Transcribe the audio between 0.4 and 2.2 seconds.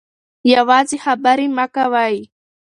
یوازې خبرې مه کوئ.